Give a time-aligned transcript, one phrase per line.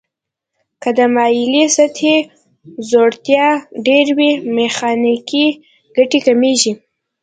[0.81, 2.15] که د مایلې سطحې
[2.89, 3.47] ځوړتیا
[3.87, 5.47] ډیر وي میخانیکي
[5.95, 6.73] ګټه کمیږي.